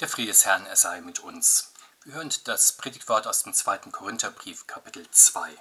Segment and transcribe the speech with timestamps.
[0.00, 1.70] Der Friede des Herrn, er sei mit uns.
[2.02, 5.56] Wir hören das Predigtwort aus dem zweiten Korintherbrief, Kapitel 2.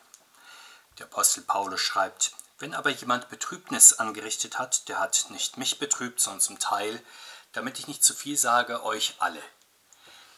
[0.97, 6.19] Der Apostel Paulus schreibt, wenn aber jemand Betrübnis angerichtet hat, der hat nicht mich betrübt,
[6.19, 6.99] sondern zum Teil,
[7.51, 9.41] damit ich nicht zu viel sage, euch alle.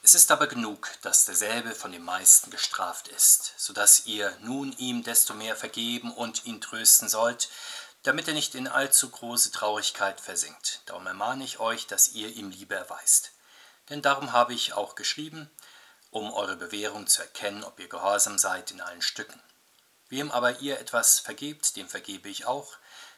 [0.03, 4.73] Es ist aber genug, dass derselbe von den meisten gestraft ist, so dass ihr nun
[4.73, 7.47] ihm desto mehr vergeben und ihn trösten sollt,
[8.03, 10.81] damit er nicht in allzu große Traurigkeit versinkt.
[10.85, 13.31] Darum ermahne ich euch, dass ihr ihm Liebe erweist.
[13.89, 15.49] Denn darum habe ich auch geschrieben,
[16.11, 19.41] um eure Bewährung zu erkennen, ob ihr gehorsam seid in allen Stücken.
[20.09, 22.77] Wem aber ihr etwas vergebt, dem vergebe ich auch,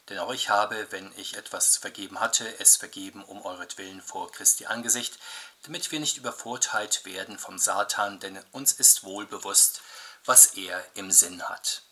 [0.10, 4.32] denn auch ich habe, wenn ich etwas zu vergeben hatte, es vergeben um euretwillen vor
[4.32, 5.20] Christi Angesicht,
[5.64, 9.82] damit wir nicht übervorteilt werden vom Satan, denn uns ist wohl bewusst,
[10.24, 11.84] was er im Sinn hat.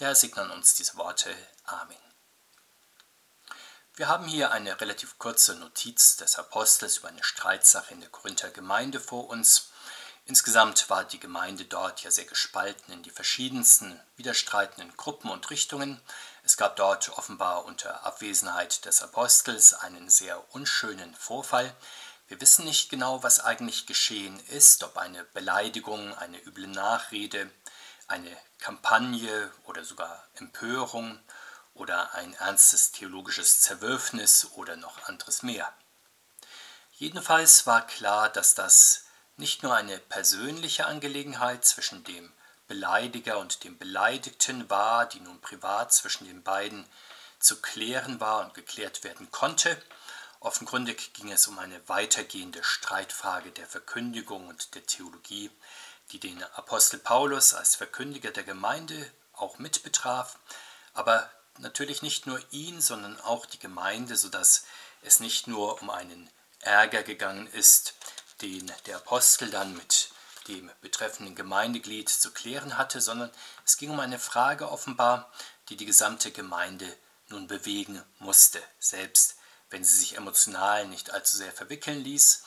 [0.00, 1.34] Der segnen uns diese Worte.
[1.64, 2.11] Amen.
[4.02, 8.50] Wir haben hier eine relativ kurze Notiz des Apostels über eine Streitsache in der Korinther
[8.50, 9.70] Gemeinde vor uns.
[10.26, 16.00] Insgesamt war die Gemeinde dort ja sehr gespalten in die verschiedensten widerstreitenden Gruppen und Richtungen.
[16.42, 21.72] Es gab dort offenbar unter Abwesenheit des Apostels einen sehr unschönen Vorfall.
[22.26, 27.48] Wir wissen nicht genau, was eigentlich geschehen ist, ob eine Beleidigung, eine üble Nachrede,
[28.08, 31.20] eine Kampagne oder sogar Empörung
[31.74, 35.72] oder ein ernstes theologisches Zerwürfnis oder noch anderes mehr.
[36.92, 39.04] Jedenfalls war klar, dass das
[39.36, 42.32] nicht nur eine persönliche Angelegenheit zwischen dem
[42.68, 46.86] Beleidiger und dem Beleidigten war, die nun privat zwischen den beiden
[47.38, 49.82] zu klären war und geklärt werden konnte.
[50.40, 55.50] Offenkundig ging es um eine weitergehende Streitfrage der Verkündigung und der Theologie,
[56.10, 60.38] die den Apostel Paulus als Verkündiger der Gemeinde auch mit betraf,
[60.94, 64.64] aber natürlich nicht nur ihn, sondern auch die Gemeinde, sodass
[65.02, 67.94] es nicht nur um einen Ärger gegangen ist,
[68.40, 70.10] den der Apostel dann mit
[70.48, 73.30] dem betreffenden Gemeindeglied zu klären hatte, sondern
[73.64, 75.30] es ging um eine Frage offenbar,
[75.68, 76.96] die die gesamte Gemeinde
[77.28, 79.36] nun bewegen musste, selbst
[79.70, 82.42] wenn sie sich emotional nicht allzu sehr verwickeln ließ.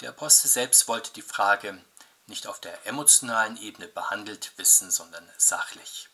[0.00, 1.82] Der Apostel selbst wollte die Frage
[2.26, 6.08] nicht auf der emotionalen Ebene behandelt wissen, sondern sachlich.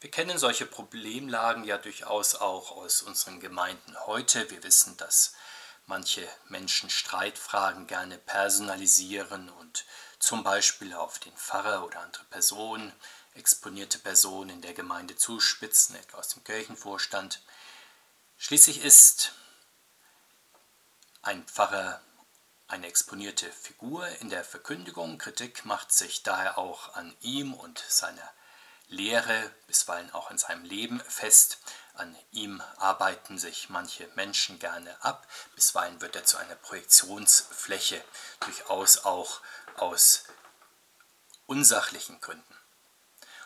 [0.00, 4.50] Wir kennen solche Problemlagen ja durchaus auch aus unseren Gemeinden heute.
[4.50, 5.34] Wir wissen, dass
[5.86, 9.84] manche Menschen Streitfragen gerne personalisieren und
[10.18, 12.94] zum Beispiel auf den Pfarrer oder andere Personen,
[13.34, 17.42] exponierte Personen in der Gemeinde zuspitzen, etwa aus dem Kirchenvorstand.
[18.38, 19.32] Schließlich ist
[21.20, 22.00] ein Pfarrer
[22.68, 25.18] eine exponierte Figur in der Verkündigung.
[25.18, 28.30] Kritik macht sich daher auch an ihm und seiner
[28.90, 31.58] Lehre, bisweilen auch in seinem Leben fest.
[31.94, 35.26] An ihm arbeiten sich manche Menschen gerne ab.
[35.54, 38.02] Bisweilen wird er zu einer Projektionsfläche,
[38.40, 39.40] durchaus auch
[39.76, 40.24] aus
[41.46, 42.56] unsachlichen Gründen.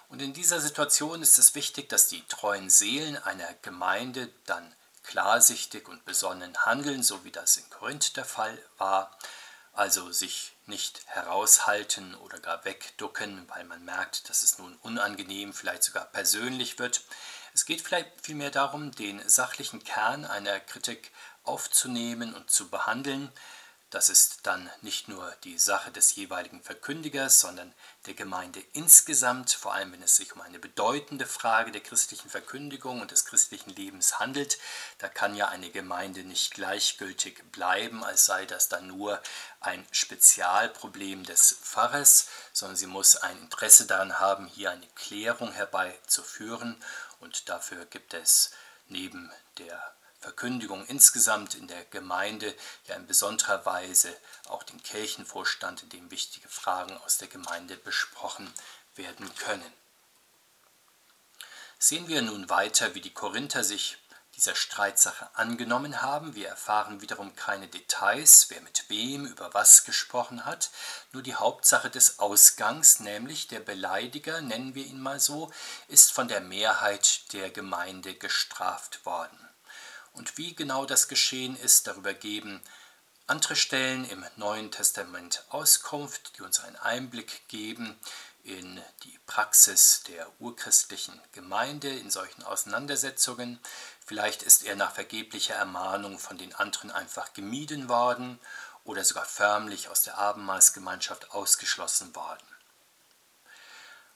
[0.09, 5.89] Und in dieser Situation ist es wichtig, dass die treuen Seelen einer Gemeinde dann klarsichtig
[5.89, 9.17] und besonnen handeln, so wie das in Korinth der Fall war,
[9.75, 15.83] also sich nicht heraushalten oder gar wegducken, weil man merkt, dass es nun unangenehm, vielleicht
[15.83, 17.05] sogar persönlich wird.
[17.53, 21.11] Es geht vielleicht vielmehr darum, den sachlichen Kern einer Kritik
[21.45, 23.31] aufzunehmen und zu behandeln,
[23.95, 27.73] das ist dann nicht nur die Sache des jeweiligen Verkündigers, sondern
[28.07, 33.01] der Gemeinde insgesamt, vor allem wenn es sich um eine bedeutende Frage der christlichen Verkündigung
[33.01, 34.59] und des christlichen Lebens handelt.
[34.99, 39.23] Da kann ja eine Gemeinde nicht gleichgültig bleiben, als sei das dann nur
[39.61, 46.83] ein Spezialproblem des Pfarrers, sondern sie muss ein Interesse daran haben, hier eine Klärung herbeizuführen.
[47.21, 48.51] Und dafür gibt es
[48.89, 52.55] neben der Verkündigung insgesamt in der Gemeinde,
[52.87, 54.17] ja in besonderer Weise
[54.49, 58.51] auch den Kirchenvorstand, in dem wichtige Fragen aus der Gemeinde besprochen
[58.97, 59.71] werden können.
[61.79, 63.99] Sehen wir nun weiter, wie die Korinther sich
[64.35, 66.35] dieser Streitsache angenommen haben.
[66.35, 70.71] Wir erfahren wiederum keine Details, wer mit wem über was gesprochen hat,
[71.13, 75.53] nur die Hauptsache des Ausgangs, nämlich der Beleidiger, nennen wir ihn mal so,
[75.89, 79.44] ist von der Mehrheit der Gemeinde gestraft worden.
[80.15, 82.63] Und wie genau das geschehen ist, darüber geben
[83.27, 87.99] andere Stellen im Neuen Testament Auskunft, die uns einen Einblick geben
[88.43, 93.59] in die Praxis der urchristlichen Gemeinde in solchen Auseinandersetzungen.
[94.05, 98.39] Vielleicht ist er nach vergeblicher Ermahnung von den anderen einfach gemieden worden
[98.85, 102.54] oder sogar förmlich aus der Abendmahlsgemeinschaft ausgeschlossen worden.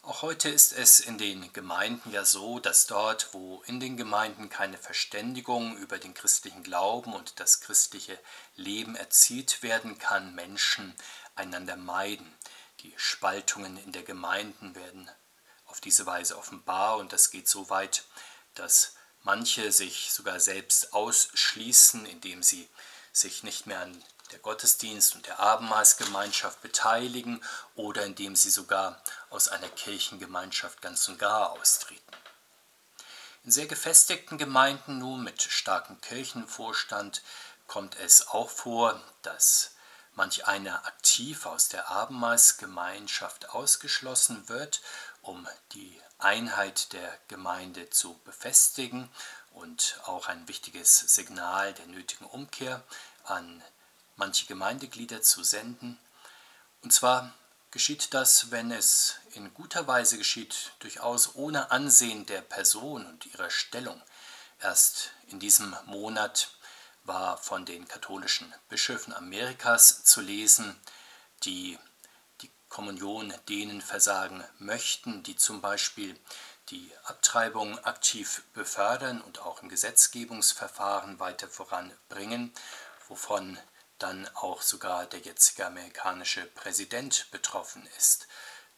[0.02, 4.48] Auch heute ist es in den Gemeinden ja so, dass dort, wo in den Gemeinden
[4.48, 8.18] keine Verständigung über den christlichen Glauben und das christliche
[8.54, 10.94] Leben erzielt werden kann, Menschen
[11.34, 12.32] einander meiden.
[12.80, 15.10] Die Spaltungen in der Gemeinden werden
[15.66, 18.04] auf diese Weise offenbar und das geht so weit,
[18.54, 22.68] dass manche sich sogar selbst ausschließen, indem sie
[23.12, 27.42] sich nicht mehr an der Gottesdienst und der Abendmahlsgemeinschaft beteiligen
[27.74, 32.02] oder indem sie sogar aus einer Kirchengemeinschaft ganz und gar austreten.
[33.44, 37.22] In sehr gefestigten Gemeinden nun mit starkem Kirchenvorstand
[37.66, 39.72] kommt es auch vor, dass
[40.14, 44.82] manch einer aktiv aus der Abendmahlsgemeinschaft ausgeschlossen wird,
[45.22, 49.08] um die Einheit der Gemeinde zu befestigen
[49.52, 52.82] und auch ein wichtiges Signal der nötigen Umkehr
[53.24, 53.62] an
[54.16, 55.98] manche Gemeindeglieder zu senden.
[56.82, 57.32] Und zwar
[57.70, 63.50] geschieht das, wenn es in guter Weise geschieht, durchaus ohne Ansehen der Person und ihrer
[63.50, 64.00] Stellung.
[64.60, 66.50] Erst in diesem Monat
[67.04, 70.78] war von den katholischen Bischöfen Amerikas zu lesen,
[71.44, 71.78] die
[72.40, 76.18] die Kommunion denen versagen möchten, die zum Beispiel
[76.70, 82.52] die Abtreibung aktiv befördern und auch im Gesetzgebungsverfahren weiter voranbringen,
[83.08, 83.58] wovon
[83.98, 88.28] dann auch sogar der jetzige amerikanische Präsident betroffen ist,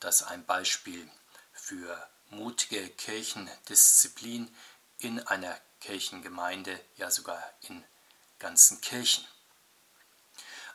[0.01, 1.11] das ein Beispiel
[1.53, 4.55] für mutige Kirchendisziplin
[4.99, 7.85] in einer Kirchengemeinde, ja sogar in
[8.39, 9.25] ganzen Kirchen.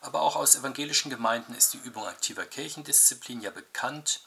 [0.02, 4.22] Aber auch aus evangelischen Gemeinden ist die Übung aktiver Kirchendisziplin ja bekannt,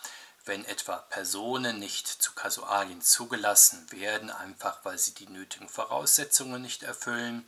[0.48, 6.82] wenn etwa Personen nicht zu Kasualien zugelassen werden, einfach weil sie die nötigen Voraussetzungen nicht
[6.82, 7.46] erfüllen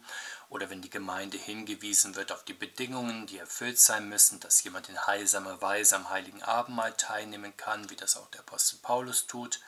[0.50, 4.88] oder wenn die Gemeinde hingewiesen wird auf die Bedingungen, die erfüllt sein müssen, dass jemand
[4.88, 9.60] in heilsamer Weise am heiligen Abendmahl teilnehmen kann, wie das auch der Apostel Paulus tut,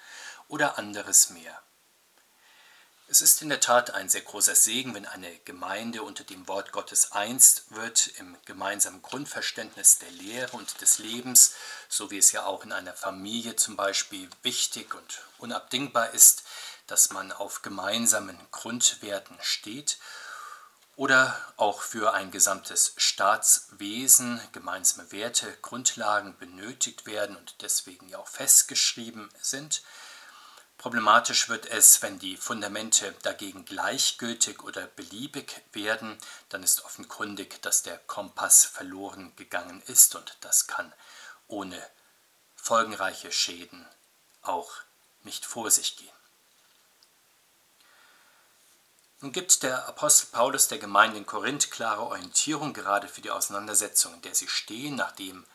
[0.48, 1.62] oder anderes mehr.
[3.12, 6.72] Es ist in der Tat ein sehr großer Segen, wenn eine Gemeinde unter dem Wort
[6.72, 11.52] Gottes einst wird, im gemeinsamen Grundverständnis der Lehre und des Lebens,
[11.90, 16.44] so wie es ja auch in einer Familie zum Beispiel wichtig und unabdingbar ist,
[16.86, 19.98] dass man auf gemeinsamen Grundwerten steht
[20.96, 28.28] oder auch für ein gesamtes Staatswesen gemeinsame Werte, Grundlagen benötigt werden und deswegen ja auch
[28.28, 29.82] festgeschrieben sind.
[30.82, 36.18] Problematisch wird es, wenn die Fundamente dagegen gleichgültig oder beliebig werden,
[36.48, 40.92] dann ist offenkundig, dass der Kompass verloren gegangen ist und das kann
[41.46, 41.80] ohne
[42.56, 43.86] folgenreiche Schäden
[44.42, 44.72] auch
[45.22, 46.10] nicht vor sich gehen.
[49.20, 54.14] Nun gibt der Apostel Paulus der Gemeinde in Korinth klare Orientierung gerade für die Auseinandersetzung,
[54.14, 55.46] in der sie stehen, nachdem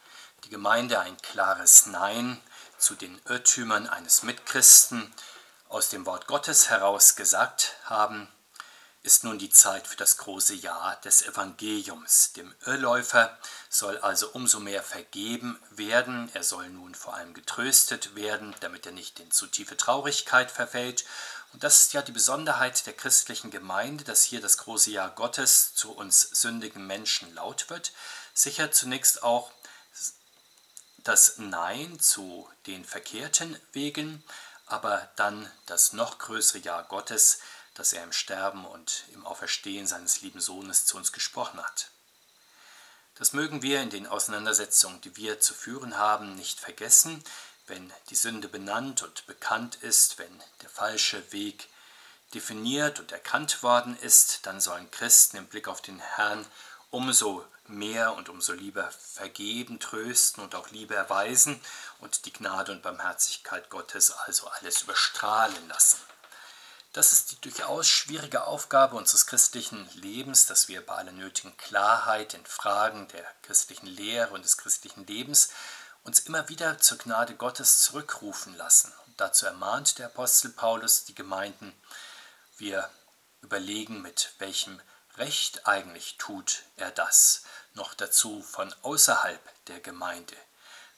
[0.45, 2.41] die Gemeinde ein klares Nein
[2.77, 5.13] zu den Irrtümern eines Mitchristen
[5.69, 8.27] aus dem Wort Gottes heraus gesagt haben,
[9.03, 12.33] ist nun die Zeit für das große Ja des Evangeliums.
[12.33, 13.37] Dem Irrläufer
[13.69, 18.91] soll also umso mehr vergeben werden, er soll nun vor allem getröstet werden, damit er
[18.91, 21.05] nicht in zu tiefe Traurigkeit verfällt
[21.53, 25.73] und das ist ja die Besonderheit der christlichen Gemeinde, dass hier das große Ja Gottes
[25.75, 27.93] zu uns sündigen Menschen laut wird.
[28.33, 29.51] Sicher zunächst auch
[31.07, 34.23] das Nein zu den verkehrten Wegen,
[34.65, 37.39] aber dann das noch größere Ja Gottes,
[37.75, 41.91] das er im Sterben und im Auferstehen seines lieben Sohnes zu uns gesprochen hat.
[43.15, 47.23] Das mögen wir in den Auseinandersetzungen, die wir zu führen haben, nicht vergessen,
[47.67, 51.69] wenn die Sünde benannt und bekannt ist, wenn der falsche Weg
[52.33, 56.45] definiert und erkannt worden ist, dann sollen Christen im Blick auf den Herrn
[56.97, 61.61] umso mehr und umso lieber vergeben, trösten und auch Liebe erweisen
[61.99, 65.99] und die Gnade und Barmherzigkeit Gottes also alles überstrahlen lassen.
[66.93, 72.33] Das ist die durchaus schwierige Aufgabe unseres christlichen Lebens, dass wir bei aller nötigen Klarheit
[72.33, 75.49] in Fragen der christlichen Lehre und des christlichen Lebens
[76.03, 78.91] uns immer wieder zur Gnade Gottes zurückrufen lassen.
[79.05, 81.79] Und dazu ermahnt der Apostel Paulus die Gemeinden,
[82.57, 82.89] wir
[83.41, 84.81] überlegen, mit welchem
[85.17, 87.41] Recht eigentlich tut er das,
[87.73, 90.35] noch dazu von außerhalb der Gemeinde.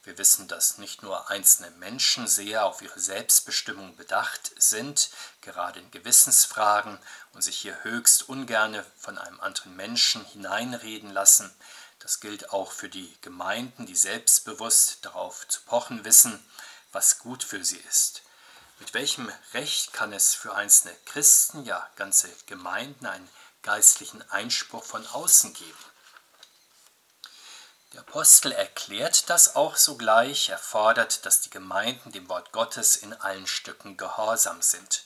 [0.04, 5.10] Wir wissen, dass nicht nur einzelne Menschen sehr auf ihre Selbstbestimmung bedacht sind,
[5.40, 7.00] gerade in Gewissensfragen,
[7.34, 11.54] und sich hier höchst ungerne von einem anderen Menschen hineinreden lassen,
[12.00, 16.44] das gilt auch für die Gemeinden, die selbstbewusst darauf zu pochen wissen,
[16.92, 18.24] was gut für sie ist.
[18.80, 23.30] Mit welchem Recht kann es für einzelne Christen, ja ganze Gemeinden einen
[23.62, 25.86] geistlichen Einspruch von außen geben?
[27.94, 30.50] Der Apostel erklärt das auch sogleich.
[30.50, 35.06] Er fordert, dass die Gemeinden dem Wort Gottes in allen Stücken gehorsam sind.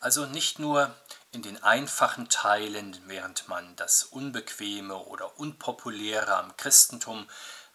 [0.00, 0.94] Also nicht nur
[1.32, 7.28] in den einfachen Teilen, während man das Unbequeme oder Unpopuläre am Christentum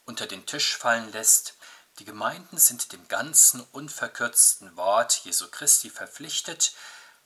[0.05, 1.55] unter den Tisch fallen lässt,
[1.99, 6.73] die Gemeinden sind dem ganzen unverkürzten Wort Jesu Christi verpflichtet.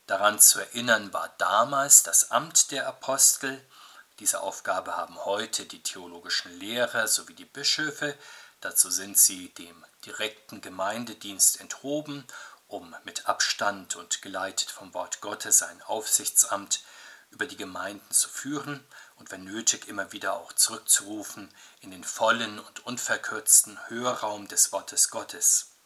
[0.07, 3.63] Daran zu erinnern war damals das Amt der Apostel.
[4.19, 8.17] Diese Aufgabe haben heute die theologischen Lehrer sowie die Bischöfe.
[8.61, 12.25] Dazu sind sie dem direkten Gemeindedienst enthoben
[12.67, 16.83] um mit Abstand und geleitet vom Wort Gottes ein Aufsichtsamt
[17.29, 18.85] über die Gemeinden zu führen
[19.15, 25.09] und wenn nötig immer wieder auch zurückzurufen in den vollen und unverkürzten Hörraum des Wortes
[25.09, 25.76] Gottes.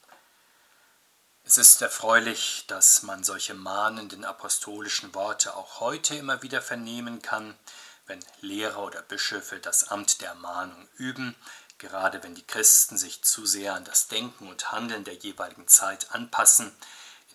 [1.52, 7.60] Es ist erfreulich, dass man solche mahnenden apostolischen Worte auch heute immer wieder vernehmen kann,
[8.06, 11.36] wenn Lehrer oder Bischöfe das Amt der Mahnung üben,
[11.78, 16.12] Gerade wenn die Christen sich zu sehr an das Denken und Handeln der jeweiligen Zeit
[16.12, 16.74] anpassen,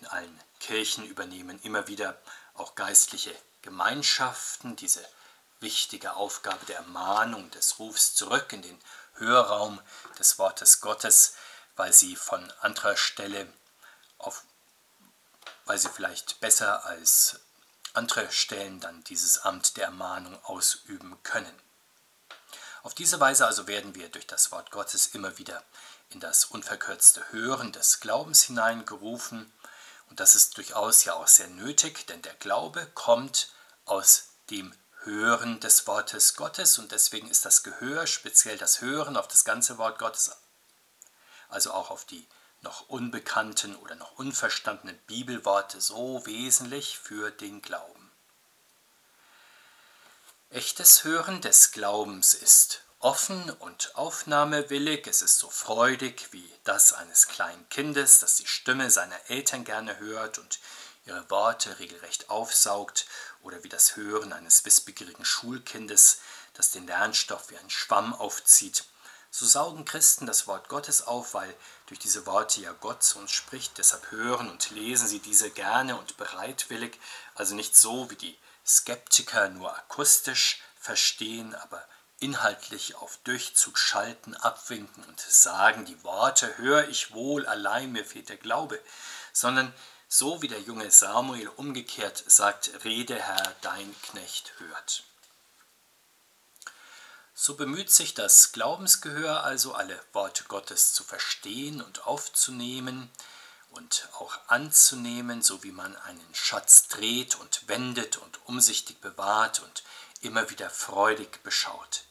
[0.01, 2.17] in allen Kirchen übernehmen immer wieder
[2.55, 5.05] auch geistliche Gemeinschaften diese
[5.59, 8.79] wichtige Aufgabe der Ermahnung, des Rufs zurück in den
[9.17, 9.79] Hörraum
[10.17, 11.35] des Wortes Gottes,
[11.75, 13.47] weil sie von anderer Stelle
[14.17, 14.43] auf,
[15.65, 17.39] weil sie vielleicht besser als
[17.93, 21.53] andere Stellen dann dieses Amt der Ermahnung ausüben können.
[22.83, 25.63] Auf diese Weise also werden wir durch das Wort Gottes immer wieder
[26.09, 29.51] in das unverkürzte Hören des Glaubens hineingerufen.
[30.09, 33.51] Und das ist durchaus ja auch sehr nötig, denn der Glaube kommt
[33.85, 39.27] aus dem Hören des Wortes Gottes und deswegen ist das Gehör, speziell das Hören auf
[39.27, 40.31] das ganze Wort Gottes,
[41.49, 42.27] also auch auf die
[42.61, 48.11] noch unbekannten oder noch unverstandenen Bibelworte so wesentlich für den Glauben.
[50.49, 57.27] Echtes Hören des Glaubens ist offen und aufnahmewillig, es ist so freudig wie das eines
[57.27, 60.59] kleinen Kindes, das die Stimme seiner Eltern gerne hört und
[61.05, 63.05] ihre Worte regelrecht aufsaugt,
[63.43, 66.19] oder wie das Hören eines wissbegierigen Schulkindes,
[66.53, 68.83] das den Lernstoff wie ein Schwamm aufzieht.
[69.39, 73.29] So saugen Christen das Wort Gottes auf, weil durch diese Worte ja Gott zu uns
[73.29, 76.99] spricht, deshalb hören und lesen sie diese gerne und bereitwillig,
[77.35, 81.87] also nicht so wie die Skeptiker nur akustisch verstehen, aber
[82.19, 88.29] inhaltlich auf Durchzug schalten, abwinken und sagen, die Worte höre ich wohl, allein mir fehlt
[88.29, 88.81] der Glaube,
[89.33, 89.71] sondern
[90.09, 95.03] so wie der junge Samuel umgekehrt sagt, rede Herr, dein Knecht hört.
[97.39, 103.11] So bemüht sich das Glaubensgehör also, alle Worte Gottes zu verstehen und aufzunehmen,
[103.69, 109.83] und auch anzunehmen, so wie man einen Schatz dreht und wendet und umsichtig bewahrt und
[110.21, 112.05] immer wieder freudig beschaut.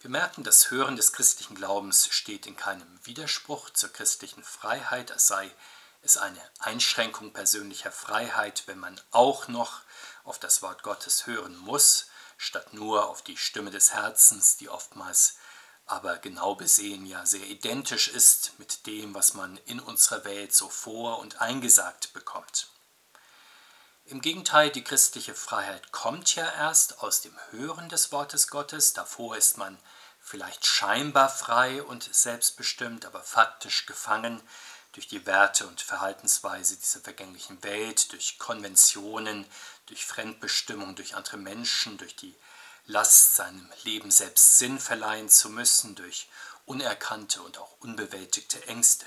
[0.00, 5.28] Wir merken, das Hören des christlichen Glaubens steht in keinem Widerspruch zur christlichen Freiheit, es
[5.28, 5.48] sei
[6.02, 9.82] es eine Einschränkung persönlicher Freiheit, wenn man auch noch
[10.24, 12.06] auf das Wort Gottes hören muss,
[12.38, 15.34] statt nur auf die Stimme des Herzens, die oftmals
[15.84, 20.68] aber genau besehen ja sehr identisch ist mit dem, was man in unserer Welt so
[20.68, 22.68] vor und eingesagt bekommt.
[24.04, 29.36] Im Gegenteil, die christliche Freiheit kommt ja erst aus dem Hören des Wortes Gottes, davor
[29.36, 29.78] ist man
[30.20, 34.42] vielleicht scheinbar frei und selbstbestimmt, aber faktisch gefangen
[34.92, 39.46] durch die Werte und Verhaltensweise dieser vergänglichen Welt, durch Konventionen,
[39.86, 42.34] durch Fremdbestimmung, durch andere Menschen, durch die
[42.86, 46.28] Last, seinem Leben selbst Sinn verleihen zu müssen durch
[46.64, 49.04] unerkannte und auch unbewältigte Ängste.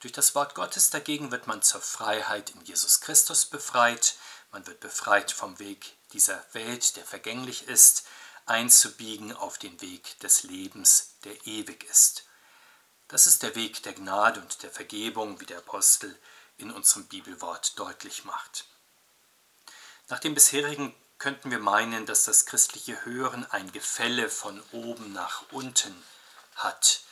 [0.00, 4.16] Durch das Wort Gottes dagegen wird man zur Freiheit in Jesus Christus befreit,
[4.50, 8.04] man wird befreit vom Weg dieser Welt, der vergänglich ist,
[8.46, 12.24] einzubiegen auf den Weg des Lebens, der ewig ist.
[13.12, 16.18] Das ist der Weg der Gnade und der Vergebung, wie der Apostel
[16.56, 18.64] in unserem Bibelwort deutlich macht.
[20.08, 25.42] Nach dem bisherigen könnten wir meinen, dass das christliche Hören ein Gefälle von oben nach
[25.50, 25.94] unten
[26.54, 27.02] hat.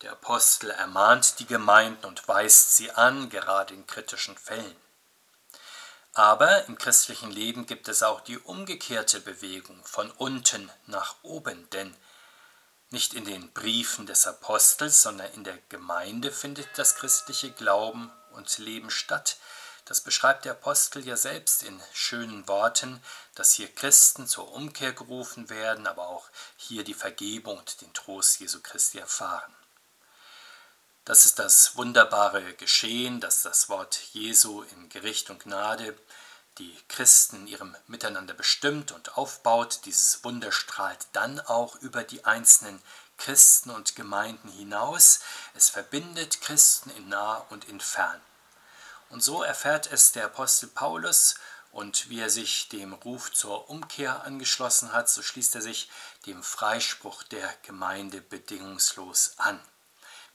[0.00, 4.76] Der Apostel ermahnt die Gemeinden und weist sie an, gerade in kritischen Fällen.
[6.14, 11.94] Aber im christlichen Leben gibt es auch die umgekehrte Bewegung von unten nach oben, denn
[12.90, 18.58] nicht in den Briefen des Apostels, sondern in der Gemeinde findet das christliche Glauben und
[18.58, 19.36] Leben statt.
[19.84, 23.02] Das beschreibt der Apostel ja selbst in schönen Worten,
[23.34, 28.40] dass hier Christen zur Umkehr gerufen werden, aber auch hier die Vergebung und den Trost
[28.40, 29.54] Jesu Christi erfahren.
[31.04, 35.96] Das ist das wunderbare Geschehen, dass das Wort Jesu in Gericht und Gnade
[36.60, 39.80] die Christen in ihrem Miteinander bestimmt und aufbaut.
[39.86, 42.80] Dieses Wunder strahlt dann auch über die einzelnen
[43.16, 45.20] Christen und Gemeinden hinaus.
[45.54, 48.20] Es verbindet Christen in nah und in fern.
[49.08, 51.34] Und so erfährt es der Apostel Paulus
[51.72, 55.90] und wie er sich dem Ruf zur Umkehr angeschlossen hat, so schließt er sich
[56.26, 59.60] dem Freispruch der Gemeinde bedingungslos an.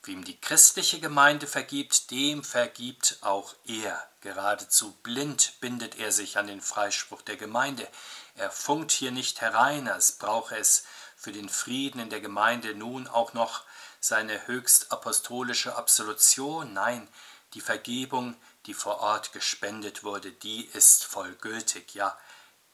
[0.05, 4.07] Wem die christliche Gemeinde vergibt, dem vergibt auch er.
[4.21, 7.87] Geradezu blind bindet er sich an den Freispruch der Gemeinde.
[8.35, 10.83] Er funkt hier nicht herein, als brauche es
[11.17, 13.63] für den Frieden in der Gemeinde nun auch noch
[13.99, 16.73] seine höchst apostolische Absolution.
[16.73, 17.07] Nein,
[17.55, 18.35] die Vergebung,
[18.67, 21.95] die vor Ort gespendet wurde, die ist vollgültig.
[21.95, 22.15] Ja,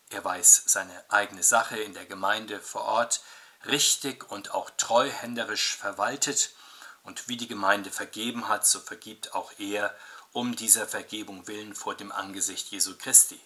[0.10, 3.22] er weiß seine eigene Sache in der Gemeinde vor Ort
[3.66, 6.50] richtig und auch treuhänderisch verwaltet
[7.04, 9.96] und wie die Gemeinde vergeben hat, so vergibt auch er
[10.34, 13.40] um dieser Vergebung willen vor dem Angesicht Jesu Christi.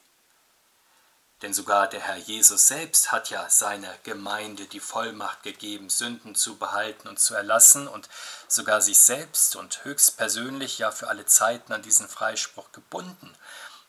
[1.42, 6.58] Denn sogar der Herr Jesus selbst hat ja seiner Gemeinde die Vollmacht gegeben, Sünden zu
[6.58, 8.08] behalten und zu erlassen und
[8.48, 13.34] sogar sich selbst und höchstpersönlich ja für alle Zeiten an diesen Freispruch gebunden,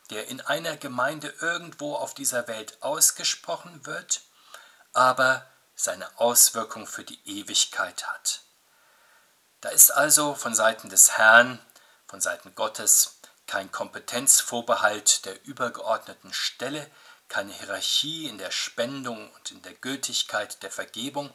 [0.09, 4.21] der in einer Gemeinde irgendwo auf dieser Welt ausgesprochen wird,
[4.93, 5.45] aber
[5.75, 8.41] seine Auswirkung für die Ewigkeit hat.
[9.61, 11.59] Da ist also von Seiten des Herrn,
[12.07, 16.89] von Seiten Gottes, kein Kompetenzvorbehalt der übergeordneten Stelle,
[17.27, 21.33] keine Hierarchie in der Spendung und in der Gültigkeit der Vergebung.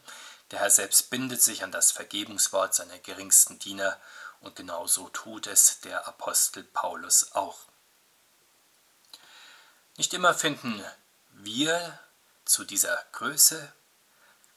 [0.50, 3.98] Der Herr selbst bindet sich an das Vergebungswort seiner geringsten Diener
[4.40, 7.58] und genauso tut es der Apostel Paulus auch.
[9.96, 10.84] Nicht immer finden
[11.30, 11.98] wir
[12.44, 13.72] zu dieser Größe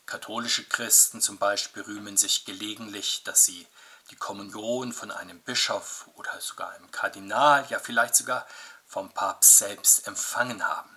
[0.06, 3.68] Katholische Christen zum Beispiel rühmen sich gelegentlich, dass sie
[4.12, 8.46] die Kommunion von einem Bischof oder sogar einem Kardinal, ja vielleicht sogar
[8.86, 10.96] vom Papst selbst empfangen haben.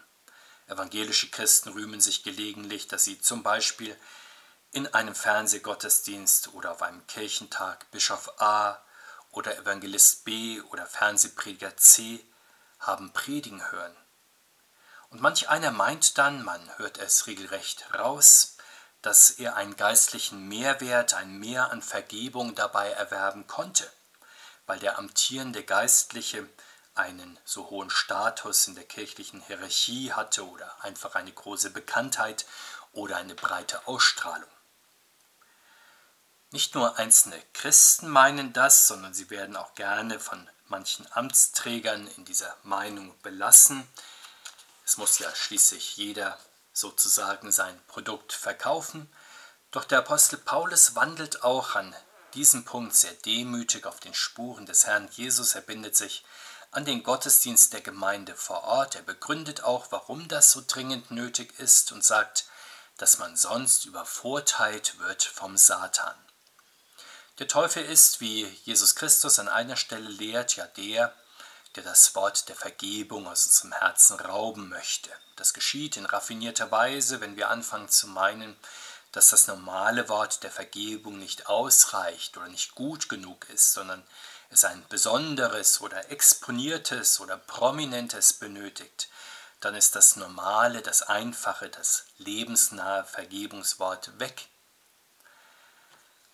[0.67, 3.99] Evangelische Christen rühmen sich gelegentlich, dass sie zum Beispiel
[4.73, 8.79] in einem Fernsehgottesdienst oder auf einem Kirchentag Bischof A
[9.31, 12.23] oder Evangelist B oder Fernsehprediger C
[12.79, 13.97] haben predigen hören.
[15.09, 18.58] Und manch einer meint dann, man hört es regelrecht raus,
[19.03, 23.91] dass er einen geistlichen Mehrwert, ein Mehr an Vergebung dabei erwerben konnte,
[24.67, 26.49] weil der amtierende Geistliche
[26.95, 32.45] einen so hohen Status in der kirchlichen Hierarchie hatte oder einfach eine große Bekanntheit
[32.93, 34.51] oder eine breite Ausstrahlung.
[36.51, 42.25] Nicht nur einzelne Christen meinen das, sondern sie werden auch gerne von manchen Amtsträgern in
[42.25, 43.87] dieser Meinung belassen.
[44.85, 46.39] Es muss ja schließlich jeder
[46.79, 49.11] sozusagen sein Produkt verkaufen.
[49.71, 51.95] Doch der Apostel Paulus wandelt auch an
[52.35, 55.55] diesem Punkt sehr demütig auf den Spuren des Herrn Jesus.
[55.55, 56.25] Er bindet sich
[56.71, 58.95] an den Gottesdienst der Gemeinde vor Ort.
[58.95, 62.47] Er begründet auch, warum das so dringend nötig ist und sagt,
[62.99, 66.17] dass man sonst übervorteilt wird vom Satan.
[67.39, 71.15] Der Teufel ist, wie Jesus Christus an einer Stelle lehrt, ja der,
[71.77, 75.11] der das Wort der Vergebung aus unserem Herzen rauben möchte.
[75.37, 78.57] Das geschieht in raffinierter Weise, wenn wir anfangen zu meinen,
[79.13, 84.03] dass das normale Wort der Vergebung nicht ausreicht oder nicht gut genug ist, sondern
[84.51, 89.09] es ein besonderes oder exponiertes oder prominentes benötigt,
[89.61, 94.49] dann ist das normale, das einfache, das lebensnahe Vergebungswort weg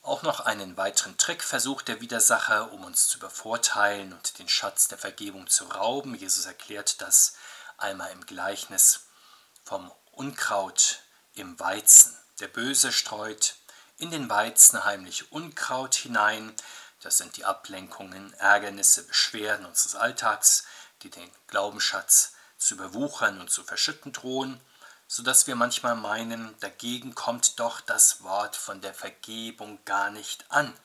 [0.05, 4.87] auch noch einen weiteren Trick versucht der Widersacher, um uns zu übervorteilen und den Schatz
[4.87, 6.15] der Vergebung zu rauben.
[6.15, 7.35] Jesus erklärt das
[7.79, 9.07] einmal im Gleichnis
[9.65, 11.01] vom Unkraut
[11.35, 12.15] im Weizen.
[12.39, 13.55] Der Böse streut
[13.97, 16.55] in den Weizen heimlich Unkraut hinein.
[17.01, 20.65] Das sind die Ablenkungen, Ärgernisse, Beschwerden unseres Alltags,
[21.03, 24.61] die den Glaubensschatz zu überwuchern und zu verschütten drohen
[25.15, 30.45] so dass wir manchmal meinen, dagegen kommt doch das Wort von der Vergebung gar nicht
[30.51, 30.77] an.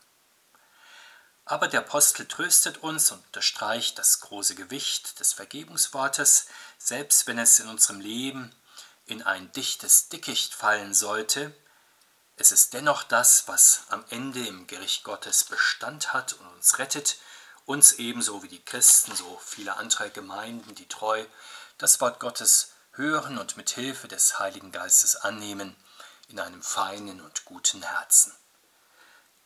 [1.46, 6.46] Aber der Apostel tröstet uns und unterstreicht das große Gewicht des Vergebungswortes,
[6.78, 8.54] selbst wenn es in unserem Leben
[9.08, 11.52] in ein dichtes Dickicht fallen sollte,
[12.38, 17.18] es ist dennoch das, was am Ende im Gericht Gottes Bestand hat und uns rettet,
[17.66, 21.26] uns ebenso wie die Christen, so viele andere Gemeinden, die treu
[21.80, 25.76] das Wort Gottes hören und mit Hilfe des Heiligen Geistes annehmen
[26.28, 28.34] in einem feinen und guten Herzen.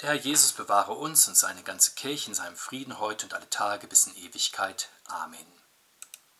[0.01, 3.49] Der Herr Jesus bewahre uns und seine ganze Kirche in seinem Frieden heute und alle
[3.49, 4.89] Tage bis in Ewigkeit.
[5.05, 5.62] Amen.